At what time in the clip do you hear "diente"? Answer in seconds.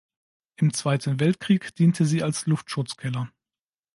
1.75-2.07